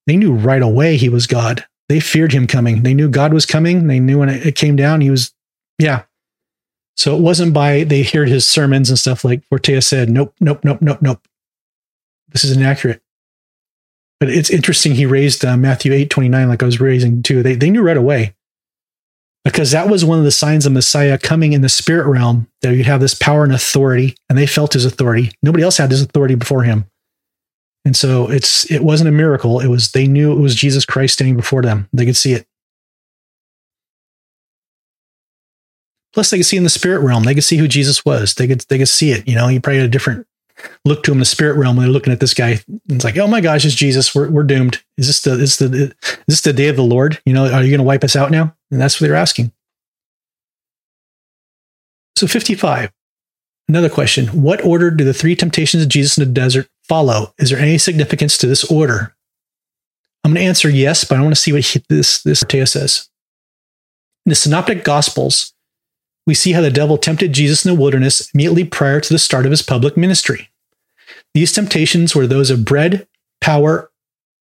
They 0.07 0.17
knew 0.17 0.33
right 0.33 0.63
away 0.63 0.97
he 0.97 1.09
was 1.09 1.27
God. 1.27 1.65
They 1.89 2.01
feared 2.01 2.33
him 2.33 2.47
coming. 2.47 2.83
They 2.83 2.95
knew 2.95 3.09
God 3.09 3.33
was 3.33 3.47
coming. 3.47 3.87
They 3.87 4.01
knew 4.01 4.19
when 4.19 4.29
it 4.29 4.57
came 4.57 4.77
down, 4.77 5.01
he 5.01 5.11
was, 5.11 5.33
yeah. 5.79 6.03
So 6.97 7.17
it 7.17 7.21
wasn't 7.21 7.55
by 7.55 7.85
they 7.85 8.03
heard 8.03 8.29
his 8.29 8.47
sermons 8.47 8.91
and 8.91 8.99
stuff 8.99 9.25
like 9.25 9.43
Fortea 9.49 9.83
said, 9.83 10.11
nope, 10.11 10.35
nope, 10.41 10.61
nope, 10.65 10.83
nope, 10.83 10.99
nope. 11.01 11.27
This 12.29 12.45
is 12.45 12.57
inaccurate. 12.57 13.03
But 14.19 14.29
it's 14.29 14.51
interesting 14.51 14.95
he 14.95 15.07
raised 15.07 15.45
uh, 15.45 15.57
Matthew 15.57 15.93
8 15.93 16.11
29, 16.11 16.49
like 16.49 16.63
I 16.63 16.67
was 16.67 16.81
raising 16.81 17.23
too. 17.23 17.43
They, 17.43 17.55
they 17.55 17.71
knew 17.71 17.83
right 17.83 17.97
away 17.97 18.35
because 19.45 19.71
that 19.71 19.89
was 19.89 20.05
one 20.05 20.19
of 20.19 20.25
the 20.25 20.31
signs 20.31 20.67
of 20.67 20.73
Messiah 20.73 21.17
coming 21.17 21.55
in 21.55 21.63
the 21.63 21.69
spirit 21.69 22.07
realm 22.07 22.47
that 22.61 22.75
he'd 22.75 22.85
have 22.87 23.01
this 23.01 23.15
power 23.15 23.45
and 23.45 23.53
authority, 23.53 24.15
and 24.29 24.37
they 24.37 24.47
felt 24.47 24.75
his 24.75 24.85
authority. 24.85 25.33
Nobody 25.43 25.65
else 25.65 25.79
had 25.79 25.91
this 25.91 26.03
authority 26.03 26.35
before 26.35 26.65
him. 26.65 26.85
And 27.87 27.97
so 27.97 28.31
it's 28.31 28.71
it 28.71 28.83
wasn't 28.85 29.09
a 29.09 29.13
miracle. 29.13 29.61
It 29.61 29.69
was 29.69 29.93
they 29.93 30.07
knew 30.07 30.33
it 30.33 30.41
was 30.41 30.55
Jesus 30.55 30.85
Christ 30.85 31.15
standing 31.15 31.37
before 31.37 31.63
them. 31.63 31.89
They 31.93 32.05
could 32.05 32.17
see 32.17 32.35
it. 32.35 32.47
Plus, 36.13 36.31
they 36.31 36.39
could 36.39 36.47
see 36.47 36.57
in 36.57 36.65
the 36.65 36.71
spirit 36.71 37.01
realm. 37.01 37.25
They 37.25 37.35
could 37.35 37.45
see 37.45 37.57
who 37.57 37.69
Jesus 37.69 38.05
was. 38.05 38.35
They 38.35 38.49
could 38.49 38.61
they 38.69 38.79
could 38.79 38.89
see 38.89 39.13
it. 39.13 39.27
You 39.29 39.35
know, 39.35 39.49
he 39.49 39.61
probably 39.61 39.79
had 39.79 39.87
a 39.87 39.91
different 39.91 40.27
look 40.85 41.03
to 41.05 41.11
him 41.11 41.17
in 41.17 41.21
the 41.21 41.27
spirit 41.27 41.57
realm 41.57 41.77
when 41.77 41.87
they're 41.87 41.93
looking 41.93 42.13
at 42.13 42.21
this 42.21 42.35
guy. 42.35 42.61
It's 42.89 43.05
like, 43.05 43.17
oh 43.17 43.27
my 43.27 43.41
gosh, 43.41 43.65
it's 43.65 43.75
Jesus. 43.75 44.15
We're, 44.15 44.29
we're 44.29 44.43
doomed. 44.43 44.83
Is 44.97 45.07
this 45.07 45.23
the 45.23 45.33
is 45.33 45.59
the 45.59 45.95
is 46.03 46.25
this 46.27 46.41
the 46.43 46.53
day 46.53 46.69
of 46.69 46.77
the 46.77 46.83
Lord? 46.83 47.21
You 47.25 47.33
know, 47.33 47.45
are 47.45 47.63
you 47.63 47.71
going 47.71 47.79
to 47.79 47.85
wipe 47.85 48.05
us 48.05 48.17
out 48.17 48.31
now? 48.31 48.55
And 48.71 48.81
that's 48.81 49.01
what 49.01 49.07
they're 49.07 49.17
asking. 49.17 49.53
So 52.17 52.27
55. 52.27 52.91
Another 53.69 53.89
question. 53.89 54.27
What 54.43 54.65
order 54.65 54.91
do 54.91 55.05
the 55.05 55.15
three 55.15 55.37
temptations 55.37 55.83
of 55.83 55.89
Jesus 55.89 56.19
in 56.19 56.25
the 56.25 56.33
desert 56.33 56.69
follow? 56.83 57.33
Is 57.39 57.51
there 57.51 57.59
any 57.59 57.79
significance 57.79 58.37
to 58.39 58.47
this 58.47 58.65
order? 58.65 59.15
I'm 60.25 60.33
going 60.33 60.43
to 60.43 60.49
answer 60.49 60.69
yes, 60.69 61.05
but 61.05 61.19
I 61.19 61.23
want 61.23 61.35
to 61.35 61.41
see 61.41 61.53
what 61.53 61.77
this 61.89 62.23
this 62.23 62.43
Fortea 62.43 62.69
says. 62.69 63.09
In 64.27 64.31
the 64.31 64.37
Synoptic 64.37 64.85
Gospels, 64.85 65.55
we 66.27 66.35
see 66.35 66.53
how 66.53 66.61
the 66.61 66.71
devil 66.71 66.99
tempted 66.99 67.33
Jesus 67.33 67.65
in 67.65 67.75
the 67.75 67.81
wilderness 67.81 68.31
immediately 68.35 68.65
prior 68.65 69.01
to 69.01 69.13
the 69.13 69.19
start 69.19 69.47
of 69.47 69.51
his 69.51 69.63
public 69.63 69.97
ministry. 69.97 70.51
These 71.35 71.53
temptations 71.53 72.15
were 72.15 72.27
those 72.27 72.51
of 72.51 72.65
bread, 72.65 73.07
power, 73.41 73.91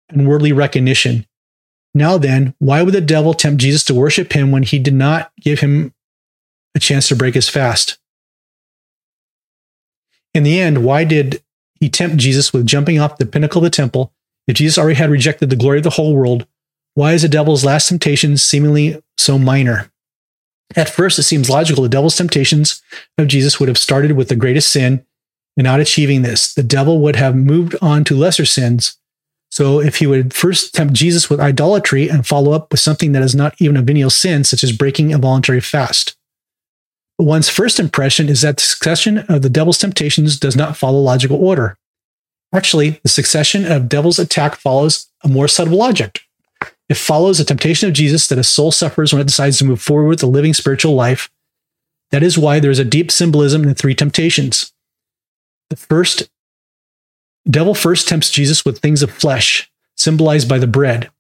and 0.09 0.29
worldly 0.29 0.53
recognition. 0.53 1.27
Now 1.95 2.19
then, 2.19 2.55
why 2.59 2.83
would 2.83 2.95
the 2.95 3.01
devil 3.01 3.35
tempt 3.35 3.61
Jesus 3.61 3.85
to 3.85 3.95
worship 3.95 4.33
him 4.33 4.51
when 4.51 4.63
he 4.63 4.79
did 4.79 4.95
not 4.95 5.33
give 5.41 5.61
him 5.61 5.95
a 6.75 6.81
chance 6.81 7.09
to 7.09 7.17
break 7.17 7.35
his 7.35 7.49
fast? 7.49 7.99
In 10.35 10.43
the 10.43 10.61
end, 10.61 10.85
why 10.85 11.05
did 11.05 11.43
he 11.81 11.89
tempt 11.89 12.17
Jesus 12.17 12.53
with 12.53 12.67
jumping 12.67 12.99
off 12.99 13.19
the 13.19 13.27
pinnacle 13.27 13.61
of 13.61 13.65
the 13.65 13.71
temple? 13.71 14.13
If 14.47 14.57
Jesus 14.57 14.77
already 14.77 14.97
had 14.97 15.11
rejected 15.11 15.49
the 15.49 15.57
glory 15.57 15.79
of 15.79 15.85
the 15.85 15.91
whole 15.91 16.15
world, 16.15 16.47
why 16.95 17.13
is 17.13 17.23
the 17.23 17.29
devil's 17.29 17.65
last 17.65 17.89
temptation 17.89 18.37
seemingly 18.37 19.03
so 19.17 19.39
minor? 19.39 19.91
At 20.77 20.89
first, 20.89 21.19
it 21.19 21.25
seems 21.25 21.51
logical 21.51 21.83
the 21.83 21.89
devil's 21.89 22.17
temptations 22.17 22.83
of 23.19 23.29
Jesus 23.29 23.61
would 23.61 23.69
have 23.69 23.79
started 23.79 24.13
with 24.13 24.29
the 24.29 24.37
greatest 24.37 24.73
sin, 24.73 25.05
and 25.57 25.65
not 25.65 25.81
achieving 25.81 26.23
this, 26.23 26.53
the 26.53 26.63
devil 26.63 27.01
would 27.01 27.17
have 27.17 27.37
moved 27.37 27.77
on 27.81 28.03
to 28.05 28.17
lesser 28.17 28.45
sins. 28.45 28.99
So, 29.51 29.81
if 29.81 29.97
he 29.97 30.07
would 30.07 30.35
first 30.35 30.75
tempt 30.75 30.95
Jesus 30.95 31.31
with 31.31 31.39
idolatry 31.39 32.09
and 32.09 32.27
follow 32.27 32.53
up 32.53 32.73
with 32.73 32.81
something 32.81 33.13
that 33.13 33.23
is 33.23 33.37
not 33.37 33.55
even 33.61 33.77
a 33.77 33.83
venial 33.83 34.11
sin, 34.11 34.43
such 34.43 34.65
as 34.65 34.77
breaking 34.77 35.13
a 35.13 35.19
voluntary 35.19 35.61
fast. 35.61 36.17
But 37.19 37.25
one's 37.25 37.49
first 37.49 37.79
impression 37.79 38.29
is 38.29 38.41
that 38.41 38.57
the 38.57 38.63
succession 38.63 39.19
of 39.19 39.43
the 39.43 39.51
devil's 39.51 39.79
temptations 39.79 40.41
does 40.41 40.57
not 40.57 40.77
follow 40.77 40.99
logical 40.99 41.37
order. 41.37 41.79
Actually, 42.53 43.01
the 43.03 43.09
succession 43.09 43.71
of 43.71 43.89
devil's 43.89 44.19
attack 44.19 44.57
follows 44.57 45.09
a 45.23 45.29
more 45.29 45.47
subtle 45.47 45.79
logic. 45.79 46.23
It 46.89 46.97
follows 46.97 47.39
the 47.39 47.45
temptation 47.45 47.89
of 47.89 47.95
Jesus 47.95 48.27
that 48.29 48.39
a 48.39 48.45
soul 48.45 48.71
suffers 48.71 49.13
when 49.13 49.21
it 49.21 49.27
decides 49.27 49.59
to 49.59 49.65
move 49.65 49.81
forward 49.81 50.09
with 50.09 50.23
a 50.23 50.27
living 50.27 50.55
spiritual 50.55 50.95
life. 50.95 51.31
That 52.11 52.23
is 52.23 52.39
why 52.39 52.61
there 52.61 52.71
is 52.71 52.79
a 52.79 52.85
deep 52.85 53.11
symbolism 53.11 53.63
in 53.63 53.69
the 53.69 53.75
three 53.75 53.95
temptations. 53.95 54.73
The 55.71 55.77
first, 55.77 56.29
devil 57.49 57.75
first 57.75 58.07
tempts 58.07 58.31
Jesus 58.31 58.65
with 58.65 58.79
things 58.79 59.03
of 59.03 59.11
flesh, 59.11 59.71
symbolized 59.97 60.49
by 60.49 60.59
the 60.59 60.67
bread. 60.67 61.11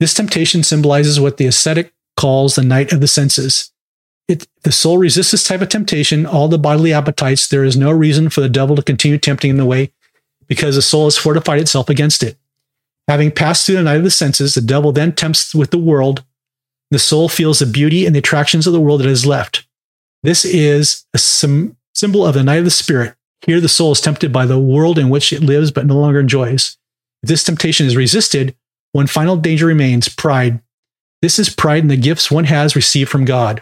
This 0.00 0.14
temptation 0.14 0.62
symbolizes 0.62 1.20
what 1.20 1.36
the 1.36 1.46
ascetic 1.46 1.92
calls 2.16 2.54
the 2.54 2.62
night 2.62 2.92
of 2.92 3.00
the 3.00 3.08
senses. 3.08 3.70
If 4.28 4.46
the 4.62 4.72
soul 4.72 4.96
resists 4.96 5.32
this 5.32 5.44
type 5.44 5.60
of 5.60 5.68
temptation, 5.68 6.24
all 6.24 6.48
the 6.48 6.58
bodily 6.58 6.92
appetites, 6.92 7.48
there 7.48 7.64
is 7.64 7.76
no 7.76 7.90
reason 7.90 8.30
for 8.30 8.40
the 8.40 8.48
devil 8.48 8.76
to 8.76 8.82
continue 8.82 9.18
tempting 9.18 9.50
in 9.50 9.56
the 9.56 9.66
way 9.66 9.92
because 10.46 10.76
the 10.76 10.82
soul 10.82 11.04
has 11.04 11.18
fortified 11.18 11.60
itself 11.60 11.88
against 11.88 12.22
it. 12.22 12.38
Having 13.10 13.32
passed 13.32 13.66
through 13.66 13.74
the 13.74 13.82
night 13.82 13.96
of 13.96 14.04
the 14.04 14.10
senses, 14.12 14.54
the 14.54 14.60
devil 14.60 14.92
then 14.92 15.10
tempts 15.10 15.52
with 15.52 15.72
the 15.72 15.78
world. 15.78 16.24
The 16.92 16.98
soul 17.00 17.28
feels 17.28 17.58
the 17.58 17.66
beauty 17.66 18.06
and 18.06 18.14
the 18.14 18.20
attractions 18.20 18.68
of 18.68 18.72
the 18.72 18.80
world 18.80 19.00
that 19.00 19.08
is 19.08 19.26
left. 19.26 19.66
This 20.22 20.44
is 20.44 21.06
a 21.12 21.18
sim- 21.18 21.76
symbol 21.92 22.24
of 22.24 22.34
the 22.34 22.44
night 22.44 22.60
of 22.60 22.66
the 22.66 22.70
spirit. 22.70 23.16
Here, 23.44 23.60
the 23.60 23.68
soul 23.68 23.90
is 23.90 24.00
tempted 24.00 24.32
by 24.32 24.46
the 24.46 24.60
world 24.60 24.96
in 24.96 25.08
which 25.08 25.32
it 25.32 25.42
lives 25.42 25.72
but 25.72 25.86
no 25.86 25.98
longer 25.98 26.20
enjoys. 26.20 26.78
If 27.24 27.30
this 27.30 27.42
temptation 27.42 27.84
is 27.84 27.96
resisted, 27.96 28.54
one 28.92 29.08
final 29.08 29.36
danger 29.36 29.66
remains 29.66 30.08
pride. 30.08 30.60
This 31.20 31.40
is 31.40 31.50
pride 31.50 31.82
in 31.82 31.88
the 31.88 31.96
gifts 31.96 32.30
one 32.30 32.44
has 32.44 32.76
received 32.76 33.10
from 33.10 33.24
God. 33.24 33.60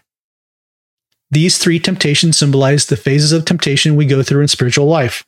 These 1.31 1.57
three 1.57 1.79
temptations 1.79 2.37
symbolize 2.37 2.85
the 2.85 2.99
phases 2.99 3.33
of 3.33 3.47
temptation 3.47 3.97
we 3.97 4.05
go 4.05 4.23
through 4.23 4.43
in 4.43 4.49
spiritual 4.49 4.85
life. 4.85 5.25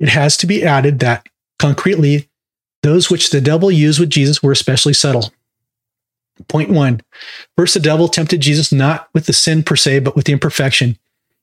It 0.00 0.08
has 0.08 0.36
to 0.38 0.48
be 0.48 0.64
added 0.64 0.98
that, 0.98 1.28
concretely, 1.60 2.28
those 2.84 3.10
which 3.10 3.30
the 3.30 3.40
devil 3.40 3.70
used 3.70 3.98
with 3.98 4.10
Jesus 4.10 4.42
were 4.42 4.52
especially 4.52 4.92
subtle. 4.92 5.32
Point 6.48 6.68
one 6.68 7.00
First, 7.56 7.74
the 7.74 7.80
devil 7.80 8.08
tempted 8.08 8.40
Jesus 8.40 8.70
not 8.70 9.08
with 9.14 9.24
the 9.24 9.32
sin 9.32 9.62
per 9.62 9.74
se, 9.74 10.00
but 10.00 10.14
with 10.14 10.26
the 10.26 10.32
imperfection. 10.32 10.98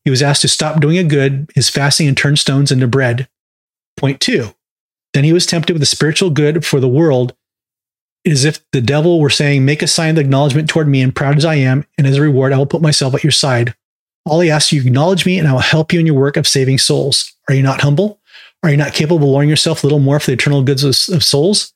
He 0.06 0.12
was 0.12 0.22
asked 0.22 0.44
to 0.44 0.48
stop 0.48 0.80
doing 0.80 1.00
a 1.00 1.04
good, 1.04 1.50
his 1.56 1.70
fasting, 1.70 2.08
and 2.08 2.16
turn 2.16 2.36
stones 2.36 2.72
into 2.72 2.88
bread. 2.88 3.28
Point 3.98 4.20
two 4.20 4.54
Then 5.14 5.24
he 5.24 5.34
was 5.34 5.48
tempted 5.48 5.74
with 5.74 5.82
the 5.82 5.88
spiritual 5.88 6.30
good 6.30 6.64
for 6.64 6.80
the 6.80 6.88
world, 6.88 7.34
as 8.24 8.46
if 8.46 8.60
the 8.72 8.82
devil 8.82 9.20
were 9.20 9.32
saying, 9.32 9.66
Make 9.66 9.82
a 9.82 9.88
sign 9.88 10.12
of 10.12 10.18
acknowledgement 10.20 10.70
toward 10.70 10.88
me, 10.88 11.02
and 11.02 11.16
proud 11.16 11.38
as 11.38 11.46
I 11.46 11.56
am, 11.56 11.86
and 11.98 12.06
as 12.06 12.18
a 12.18 12.22
reward, 12.22 12.54
I 12.54 12.58
will 12.60 12.68
put 12.68 12.84
myself 12.84 13.16
at 13.16 13.24
your 13.24 13.32
side. 13.32 13.74
All 14.26 14.42
he 14.42 14.52
asks 14.52 14.72
you, 14.72 14.82
acknowledge 14.82 15.26
me, 15.26 15.40
and 15.40 15.48
I 15.48 15.54
will 15.54 15.60
help 15.60 15.92
you 15.92 16.00
in 16.00 16.06
your 16.06 16.20
work 16.20 16.38
of 16.38 16.48
saving 16.48 16.78
souls. 16.78 17.34
Are 17.50 17.56
you 17.56 17.64
not 17.64 17.82
humble? 17.82 18.21
Are 18.64 18.70
you 18.70 18.78
not 18.78 18.94
capable 18.94 19.18
of 19.18 19.24
lowering 19.24 19.50
yourself 19.50 19.84
a 19.84 19.88
little 19.88 20.00
more 20.00 20.20
for 20.20 20.28
the 20.28 20.34
eternal 20.34 20.64
goods 20.64 20.84
of, 20.84 21.16
of 21.16 21.24
souls? 21.24 21.74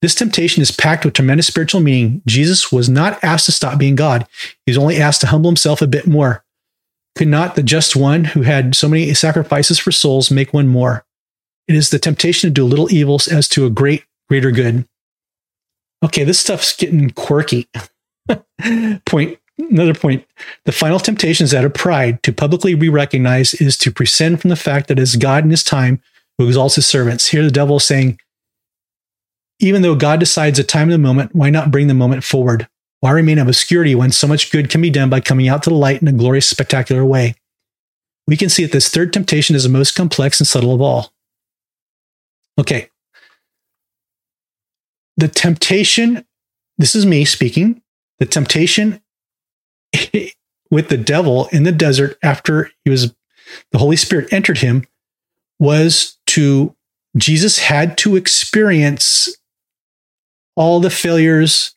This 0.00 0.14
temptation 0.14 0.62
is 0.62 0.70
packed 0.72 1.04
with 1.04 1.14
tremendous 1.14 1.46
spiritual 1.46 1.80
meaning. 1.80 2.22
Jesus 2.26 2.72
was 2.72 2.88
not 2.88 3.22
asked 3.22 3.46
to 3.46 3.52
stop 3.52 3.78
being 3.78 3.94
God. 3.94 4.26
He 4.66 4.70
was 4.70 4.78
only 4.78 4.96
asked 4.96 5.20
to 5.20 5.28
humble 5.28 5.50
himself 5.50 5.80
a 5.80 5.86
bit 5.86 6.06
more. 6.06 6.44
Could 7.14 7.28
not 7.28 7.54
the 7.54 7.62
just 7.62 7.94
one 7.94 8.24
who 8.24 8.42
had 8.42 8.74
so 8.74 8.88
many 8.88 9.12
sacrifices 9.14 9.78
for 9.78 9.92
souls 9.92 10.30
make 10.30 10.52
one 10.52 10.66
more? 10.66 11.04
It 11.68 11.76
is 11.76 11.90
the 11.90 11.98
temptation 11.98 12.48
to 12.48 12.54
do 12.54 12.64
little 12.64 12.92
evils 12.92 13.28
as 13.28 13.48
to 13.50 13.64
a 13.66 13.70
great, 13.70 14.04
greater 14.28 14.50
good. 14.50 14.88
Okay, 16.02 16.24
this 16.24 16.40
stuff's 16.40 16.74
getting 16.76 17.10
quirky. 17.10 17.68
point 19.06 19.38
another 19.58 19.94
point. 19.94 20.24
The 20.64 20.72
final 20.72 20.98
temptation 20.98 21.44
is 21.44 21.50
that 21.50 21.64
of 21.64 21.74
pride. 21.74 22.22
To 22.22 22.32
publicly 22.32 22.74
be 22.74 22.88
recognized 22.88 23.60
is 23.60 23.76
to 23.78 23.90
prescind 23.90 24.40
from 24.40 24.50
the 24.50 24.56
fact 24.56 24.88
that 24.88 24.98
as 24.98 25.16
God 25.16 25.44
in 25.44 25.50
his 25.50 25.64
time 25.64 26.00
who 26.38 26.46
exalts 26.46 26.76
his 26.76 26.86
servants. 26.86 27.28
Here 27.28 27.42
the 27.42 27.50
devil 27.50 27.76
is 27.76 27.84
saying, 27.84 28.18
even 29.60 29.82
though 29.82 29.94
God 29.94 30.18
decides 30.20 30.58
a 30.58 30.64
time 30.64 30.84
and 30.84 30.92
the 30.92 30.98
moment, 30.98 31.34
why 31.34 31.50
not 31.50 31.70
bring 31.70 31.86
the 31.86 31.94
moment 31.94 32.24
forward? 32.24 32.68
Why 33.00 33.10
remain 33.10 33.38
in 33.38 33.48
obscurity 33.48 33.94
when 33.94 34.12
so 34.12 34.26
much 34.26 34.50
good 34.50 34.70
can 34.70 34.80
be 34.80 34.90
done 34.90 35.10
by 35.10 35.20
coming 35.20 35.48
out 35.48 35.62
to 35.64 35.70
the 35.70 35.76
light 35.76 36.00
in 36.00 36.08
a 36.08 36.12
glorious, 36.12 36.48
spectacular 36.48 37.04
way? 37.04 37.34
We 38.26 38.36
can 38.36 38.48
see 38.48 38.62
that 38.62 38.72
this 38.72 38.88
third 38.88 39.12
temptation 39.12 39.56
is 39.56 39.64
the 39.64 39.68
most 39.68 39.94
complex 39.94 40.40
and 40.40 40.46
subtle 40.46 40.74
of 40.74 40.80
all. 40.80 41.12
Okay. 42.58 42.88
The 45.16 45.28
temptation, 45.28 46.24
this 46.78 46.94
is 46.94 47.04
me 47.04 47.24
speaking, 47.24 47.82
the 48.18 48.26
temptation 48.26 49.01
with 50.70 50.88
the 50.88 50.96
devil 50.96 51.48
in 51.52 51.64
the 51.64 51.72
desert 51.72 52.18
after 52.22 52.70
he 52.84 52.90
was 52.90 53.14
the 53.72 53.78
Holy 53.78 53.96
Spirit 53.96 54.32
entered 54.32 54.58
him 54.58 54.86
was 55.58 56.18
to 56.26 56.74
Jesus 57.16 57.58
had 57.58 57.98
to 57.98 58.16
experience 58.16 59.28
all 60.56 60.80
the 60.80 60.90
failures 60.90 61.74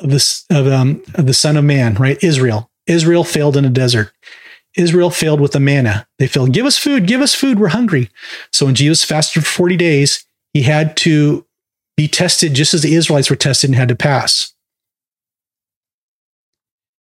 of 0.00 0.10
this 0.10 0.44
of, 0.50 0.66
um, 0.66 1.02
of 1.14 1.26
the 1.26 1.34
Son 1.34 1.56
of 1.56 1.64
Man, 1.64 1.94
right? 1.94 2.22
Israel. 2.22 2.70
Israel 2.86 3.24
failed 3.24 3.56
in 3.56 3.64
a 3.64 3.70
desert. 3.70 4.12
Israel 4.76 5.10
failed 5.10 5.40
with 5.40 5.52
the 5.52 5.60
manna. 5.60 6.06
They 6.18 6.26
failed. 6.26 6.52
Give 6.52 6.66
us 6.66 6.78
food. 6.78 7.06
Give 7.06 7.20
us 7.20 7.34
food. 7.34 7.58
We're 7.60 7.68
hungry. 7.68 8.10
So 8.52 8.66
when 8.66 8.74
Jesus 8.74 9.04
fasted 9.04 9.44
for 9.44 9.48
40 9.48 9.76
days, 9.76 10.24
he 10.52 10.62
had 10.62 10.96
to 10.98 11.46
be 11.96 12.08
tested 12.08 12.54
just 12.54 12.72
as 12.72 12.82
the 12.82 12.94
Israelites 12.94 13.30
were 13.30 13.36
tested 13.36 13.70
and 13.70 13.76
had 13.76 13.88
to 13.88 13.96
pass. 13.96 14.51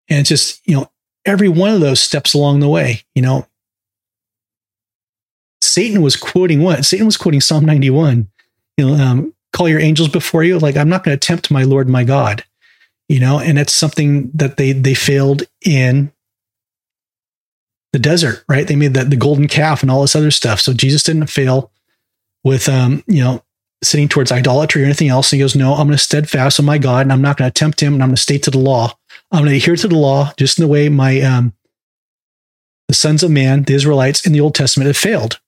And 0.10 0.20
it's 0.20 0.30
just, 0.30 0.62
you 0.68 0.76
know, 0.76 0.90
every 1.26 1.50
one 1.50 1.74
of 1.74 1.80
those 1.80 2.00
steps 2.00 2.34
along 2.34 2.60
the 2.60 2.70
way, 2.70 3.04
you 3.14 3.22
know, 3.22 3.48
Satan 5.62 6.02
was 6.02 6.16
quoting 6.16 6.64
what? 6.64 6.86
Satan 6.86 7.06
was 7.06 7.18
quoting 7.18 7.42
Psalm 7.42 7.66
91. 7.66 8.30
You 8.78 8.86
know, 8.86 8.94
um, 8.94 9.34
call 9.54 9.68
your 9.68 9.80
angels 9.80 10.10
before 10.10 10.44
you. 10.44 10.60
Like, 10.60 10.78
I'm 10.78 10.90
not 10.90 11.04
going 11.04 11.18
to 11.18 11.28
tempt 11.28 11.52
my 11.52 11.64
Lord, 11.64 11.90
my 11.90 12.04
God. 12.04 12.44
You 13.10 13.20
know, 13.20 13.40
and 13.40 13.58
it's 13.58 13.74
something 13.74 14.32
that 14.34 14.58
they 14.58 14.74
they 14.74 14.94
failed 14.94 15.44
in 15.66 16.12
the 17.94 18.00
desert, 18.00 18.44
right? 18.50 18.68
They 18.68 18.76
made 18.76 18.94
the, 18.94 19.06
the 19.06 19.16
golden 19.16 19.48
calf 19.48 19.82
and 19.82 19.90
all 19.90 20.02
this 20.02 20.16
other 20.16 20.32
stuff. 20.32 20.60
So 20.60 20.74
Jesus 20.74 21.04
didn't 21.04 21.28
fail 21.28 21.72
with 22.44 22.68
um, 22.68 23.04
you 23.08 23.24
know, 23.24 23.44
sitting 23.84 24.10
towards 24.10 24.32
idolatry 24.32 24.82
or 24.82 24.86
anything 24.86 25.10
else. 25.10 25.32
He 25.32 25.40
goes, 25.40 25.56
No, 25.56 25.74
I'm 25.74 25.88
going 25.88 25.98
to 25.98 26.04
steadfast 26.04 26.60
on 26.60 26.66
my 26.66 26.78
God 26.78 27.02
and 27.02 27.14
I'm 27.14 27.22
not 27.22 27.38
going 27.38 27.50
to 27.50 27.54
tempt 27.54 27.82
him 27.82 27.94
and 27.94 28.04
I'm 28.04 28.10
going 28.10 28.16
to 28.16 28.22
stay 28.22 28.38
to 28.40 28.52
the 28.52 28.58
law. 28.58 28.98
I'm 29.32 29.42
going 29.42 29.52
to 29.52 29.58
adhere 29.58 29.76
to 29.76 29.88
the 29.88 29.98
law 29.98 30.34
just 30.38 30.58
in 30.58 30.64
the 30.64 30.72
way 30.72 30.90
my 30.90 31.22
um 31.22 31.54
the 32.88 32.94
sons 32.94 33.22
of 33.22 33.32
man, 33.32 33.64
the 33.64 33.74
Israelites 33.74 34.26
in 34.26 34.32
the 34.32 34.40
Old 34.40 34.56
Testament 34.56 34.88
have 34.88 34.98
failed 34.98 35.40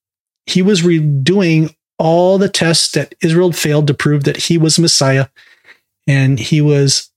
he 0.50 0.62
was 0.64 0.82
redoing 0.82 1.76
all 2.00 2.38
the 2.38 2.50
tests 2.50 2.92
that 2.94 3.14
Israel 3.22 3.52
failed 3.52 3.88
to 3.88 3.94
prove 3.94 4.24
that 4.24 4.38
he 4.38 4.58
was 4.58 4.80
Messiah 4.80 5.28
and 6.08 6.40
he 6.40 6.60
was 6.60 7.12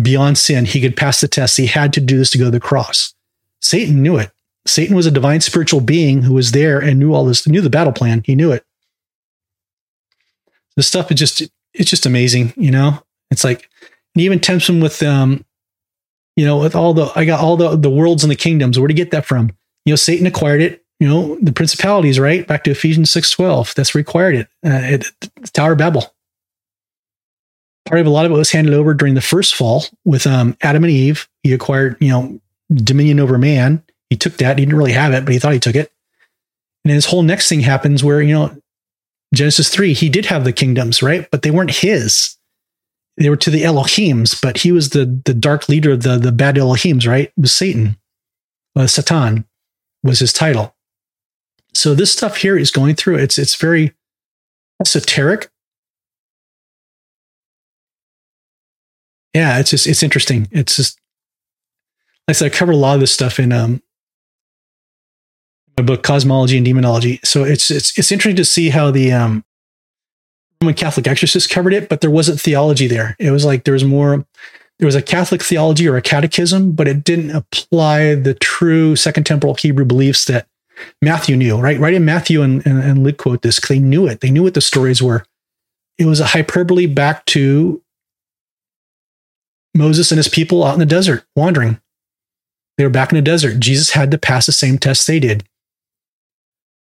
beyond 0.00 0.36
sin. 0.36 0.64
He 0.64 0.80
could 0.80 0.96
pass 0.96 1.20
the 1.20 1.28
test. 1.28 1.56
He 1.56 1.66
had 1.66 1.92
to 1.92 2.00
do 2.00 2.18
this 2.18 2.30
to 2.30 2.38
go 2.38 2.46
to 2.46 2.50
the 2.50 2.60
cross. 2.60 3.14
Satan 3.60 4.02
knew 4.02 4.16
it. 4.16 4.30
Satan 4.66 4.96
was 4.96 5.06
a 5.06 5.12
divine 5.12 5.40
spiritual 5.40 5.80
being 5.80 6.22
who 6.22 6.34
was 6.34 6.50
there 6.50 6.80
and 6.80 6.98
knew 6.98 7.14
all 7.14 7.24
this, 7.24 7.46
knew 7.46 7.60
the 7.60 7.70
battle 7.70 7.92
plan. 7.92 8.22
He 8.24 8.34
knew 8.34 8.50
it. 8.50 8.64
The 10.74 10.82
stuff 10.82 11.12
is 11.12 11.18
just, 11.18 11.42
it's 11.72 11.90
just 11.90 12.06
amazing, 12.06 12.52
you 12.56 12.72
know? 12.72 13.02
It's 13.30 13.44
like, 13.44 13.70
and 14.14 14.22
even 14.22 14.40
tempts 14.40 14.68
him 14.68 14.80
with, 14.80 15.00
um, 15.02 15.44
you 16.36 16.44
know, 16.44 16.58
with 16.58 16.76
all 16.76 16.94
the, 16.94 17.10
I 17.16 17.24
got 17.24 17.40
all 17.40 17.56
the, 17.56 17.76
the 17.76 17.90
worlds 17.90 18.22
and 18.22 18.30
the 18.30 18.36
kingdoms. 18.36 18.78
Where 18.78 18.88
to 18.88 18.94
get 18.94 19.10
that 19.10 19.26
from? 19.26 19.50
You 19.84 19.92
know, 19.92 19.96
Satan 19.96 20.26
acquired 20.26 20.62
it 20.62 20.82
you 20.98 21.06
know 21.06 21.36
the 21.42 21.52
principalities 21.52 22.18
right 22.18 22.46
back 22.46 22.64
to 22.64 22.70
ephesians 22.70 23.12
6.12 23.12 23.74
that's 23.74 23.94
required 23.94 24.34
it, 24.34 24.48
uh, 24.64 24.80
it 24.82 25.04
tower 25.52 25.72
of 25.72 25.78
babel 25.78 26.16
part 27.86 28.00
of 28.00 28.06
a 28.06 28.10
lot 28.10 28.26
of 28.26 28.32
it 28.32 28.34
was 28.34 28.50
handed 28.50 28.74
over 28.74 28.92
during 28.92 29.14
the 29.14 29.20
first 29.22 29.54
fall 29.54 29.84
with 30.04 30.26
um, 30.26 30.56
Adam 30.60 30.84
and 30.84 30.90
Eve. 30.90 31.28
He 31.42 31.54
acquired, 31.54 31.96
you 32.00 32.08
know, 32.10 32.38
dominion 32.74 33.20
over 33.20 33.38
man. 33.38 33.82
He 34.10 34.16
took 34.16 34.36
that. 34.36 34.58
He 34.58 34.64
didn't 34.66 34.76
really 34.76 34.92
have 34.92 35.14
it, 35.14 35.24
but 35.24 35.32
he 35.32 35.38
thought 35.38 35.54
he 35.54 35.60
took 35.60 35.76
it. 35.76 35.90
And 36.84 36.92
his 36.92 37.06
whole 37.06 37.22
next 37.22 37.48
thing 37.48 37.60
happens 37.60 38.04
where, 38.04 38.20
you 38.20 38.34
know, 38.34 38.56
Genesis 39.34 39.68
3, 39.70 39.92
he 39.92 40.08
did 40.08 40.26
have 40.26 40.44
the 40.44 40.52
kingdoms, 40.52 41.02
right? 41.02 41.28
But 41.30 41.42
they 41.42 41.50
weren't 41.50 41.70
his. 41.70 42.36
They 43.16 43.30
were 43.30 43.36
to 43.36 43.50
the 43.50 43.62
Elohims, 43.62 44.40
but 44.40 44.58
he 44.58 44.72
was 44.72 44.90
the 44.90 45.20
the 45.24 45.34
dark 45.34 45.68
leader 45.68 45.92
of 45.92 46.02
the, 46.02 46.18
the 46.18 46.32
bad 46.32 46.56
Elohims, 46.56 47.06
right? 47.06 47.28
It 47.28 47.40
was 47.40 47.54
Satan. 47.54 47.96
Uh, 48.74 48.86
Satan 48.86 49.46
was 50.02 50.18
his 50.18 50.32
title. 50.32 50.74
So 51.72 51.94
this 51.94 52.12
stuff 52.12 52.38
here 52.38 52.58
is 52.58 52.70
going 52.70 52.94
through. 52.94 53.16
It's 53.16 53.38
it's 53.38 53.54
very 53.54 53.94
esoteric. 54.80 55.50
Yeah, 59.34 59.58
it's 59.58 59.70
just 59.70 59.86
it's 59.86 60.02
interesting. 60.02 60.48
It's 60.50 60.76
just 60.76 60.98
like 62.26 62.34
I 62.34 62.38
said, 62.38 62.52
I 62.52 62.56
covered 62.56 62.72
a 62.72 62.78
lot 62.78 62.94
of 62.94 63.00
this 63.00 63.12
stuff 63.12 63.38
in 63.38 63.52
um 63.52 63.82
my 65.76 65.84
book 65.84 66.02
Cosmology 66.02 66.56
and 66.56 66.64
Demonology. 66.64 67.20
So 67.24 67.44
it's 67.44 67.70
it's 67.70 67.98
it's 67.98 68.10
interesting 68.10 68.36
to 68.36 68.44
see 68.44 68.70
how 68.70 68.90
the 68.90 69.12
um 69.12 69.44
Roman 70.62 70.74
Catholic 70.74 71.06
exorcists 71.06 71.52
covered 71.52 71.74
it, 71.74 71.88
but 71.88 72.00
there 72.00 72.10
wasn't 72.10 72.40
theology 72.40 72.86
there. 72.86 73.16
It 73.18 73.30
was 73.30 73.44
like 73.44 73.64
there 73.64 73.74
was 73.74 73.84
more 73.84 74.24
there 74.78 74.86
was 74.86 74.94
a 74.94 75.02
Catholic 75.02 75.42
theology 75.42 75.88
or 75.88 75.96
a 75.96 76.02
catechism, 76.02 76.72
but 76.72 76.86
it 76.86 77.02
didn't 77.02 77.30
apply 77.30 78.14
the 78.14 78.34
true 78.34 78.94
Second 78.94 79.24
Temporal 79.24 79.54
Hebrew 79.54 79.86
beliefs 79.86 80.26
that 80.26 80.46
Matthew 81.00 81.36
knew, 81.36 81.56
right? 81.58 81.80
Right 81.80 81.94
in 81.94 82.04
Matthew 82.04 82.42
and, 82.42 82.64
and, 82.66 82.82
and 82.82 83.02
Luke 83.02 83.16
quote 83.16 83.42
this, 83.42 83.58
they 83.60 83.78
knew 83.78 84.06
it. 84.06 84.20
They 84.20 84.30
knew 84.30 84.42
what 84.42 84.54
the 84.54 84.60
stories 84.60 85.02
were. 85.02 85.24
It 85.98 86.04
was 86.04 86.20
a 86.20 86.26
hyperbole 86.26 86.86
back 86.86 87.24
to 87.26 87.82
Moses 89.74 90.10
and 90.10 90.18
his 90.18 90.28
people 90.28 90.62
out 90.62 90.74
in 90.74 90.80
the 90.80 90.86
desert 90.86 91.24
wandering. 91.34 91.80
They 92.76 92.84
were 92.84 92.90
back 92.90 93.10
in 93.10 93.16
the 93.16 93.22
desert. 93.22 93.58
Jesus 93.58 93.90
had 93.90 94.10
to 94.10 94.18
pass 94.18 94.44
the 94.44 94.52
same 94.52 94.76
test 94.76 95.06
they 95.06 95.18
did. 95.18 95.44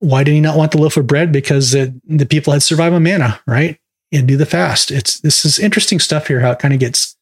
Why 0.02 0.24
did 0.24 0.34
he 0.34 0.42
not 0.42 0.58
want 0.58 0.72
the 0.72 0.78
loaf 0.78 0.98
of 0.98 1.08
bread? 1.08 1.32
Because 1.32 1.72
the, 1.72 2.00
the 2.06 2.26
people 2.26 2.54
had 2.54 2.62
survived 2.62 2.94
on 2.94 3.04
manna, 3.04 3.40
right? 3.48 3.80
And 4.12 4.28
do 4.28 4.36
the 4.36 4.46
fast. 4.46 4.92
It's 4.92 5.20
this 5.22 5.46
is 5.46 5.58
interesting 5.58 6.00
stuff 6.00 6.28
here, 6.28 6.42
how 6.42 6.52
it 6.52 6.60
kind 6.60 6.74
of 6.74 6.80
gets 6.80 7.16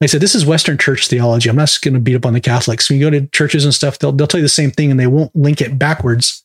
like 0.00 0.08
I 0.08 0.12
said, 0.12 0.20
this 0.20 0.34
is 0.34 0.44
Western 0.44 0.76
church 0.76 1.06
theology. 1.06 1.48
I'm 1.48 1.56
not 1.56 1.78
going 1.80 1.94
to 1.94 2.00
beat 2.00 2.16
up 2.16 2.26
on 2.26 2.32
the 2.32 2.40
Catholics. 2.40 2.90
When 2.90 2.98
you 2.98 3.06
go 3.06 3.10
to 3.10 3.26
churches 3.28 3.64
and 3.64 3.72
stuff, 3.72 3.98
they'll, 3.98 4.12
they'll 4.12 4.26
tell 4.26 4.40
you 4.40 4.44
the 4.44 4.48
same 4.48 4.70
thing 4.70 4.90
and 4.90 4.98
they 4.98 5.06
won't 5.06 5.34
link 5.36 5.60
it 5.60 5.78
backwards 5.78 6.44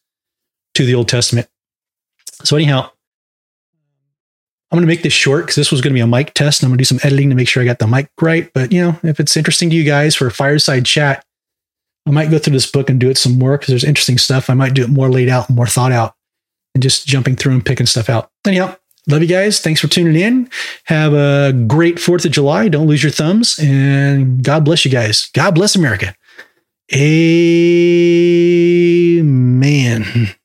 to 0.75 0.85
the 0.85 0.93
Old 0.93 1.09
Testament. 1.09 1.47
So, 2.43 2.55
anyhow, 2.55 2.91
I'm 4.71 4.77
going 4.77 4.83
to 4.83 4.87
make 4.87 5.01
this 5.01 5.13
short 5.13 5.45
because 5.45 5.55
this 5.55 5.71
was 5.71 5.81
going 5.81 5.91
to 5.91 5.97
be 5.97 6.01
a 6.01 6.07
mic 6.07 6.35
test. 6.35 6.61
And 6.61 6.67
I'm 6.67 6.69
going 6.69 6.77
to 6.77 6.81
do 6.83 6.85
some 6.85 6.99
editing 7.03 7.29
to 7.31 7.35
make 7.35 7.47
sure 7.47 7.63
I 7.63 7.65
got 7.65 7.79
the 7.79 7.87
mic 7.87 8.11
right. 8.21 8.51
But, 8.53 8.71
you 8.71 8.83
know, 8.83 8.99
if 9.01 9.19
it's 9.19 9.35
interesting 9.35 9.71
to 9.71 9.75
you 9.75 9.83
guys 9.83 10.15
for 10.15 10.27
a 10.27 10.31
fireside 10.31 10.85
chat, 10.85 11.25
I 12.09 12.11
might 12.11 12.31
go 12.31 12.39
through 12.39 12.53
this 12.53 12.69
book 12.69 12.89
and 12.89 12.99
do 12.99 13.09
it 13.09 13.17
some 13.17 13.37
more 13.37 13.57
because 13.57 13.67
there's 13.67 13.83
interesting 13.83 14.17
stuff. 14.17 14.49
I 14.49 14.55
might 14.55 14.73
do 14.73 14.83
it 14.83 14.89
more 14.89 15.09
laid 15.11 15.29
out, 15.29 15.49
more 15.49 15.67
thought 15.67 15.91
out, 15.91 16.15
and 16.73 16.81
just 16.81 17.05
jumping 17.05 17.35
through 17.35 17.53
and 17.53 17.63
picking 17.65 17.85
stuff 17.85 18.09
out. 18.09 18.31
Anyhow, 18.45 18.75
Love 19.07 19.21
you 19.23 19.27
guys. 19.27 19.59
Thanks 19.59 19.81
for 19.81 19.87
tuning 19.87 20.15
in. 20.15 20.49
Have 20.83 21.13
a 21.13 21.51
great 21.67 21.95
4th 21.95 22.25
of 22.25 22.31
July. 22.31 22.67
Don't 22.67 22.85
lose 22.85 23.01
your 23.01 23.11
thumbs. 23.11 23.57
And 23.57 24.43
God 24.43 24.63
bless 24.63 24.85
you 24.85 24.91
guys. 24.91 25.31
God 25.33 25.55
bless 25.55 25.75
America. 25.75 26.15
Amen. 26.93 27.55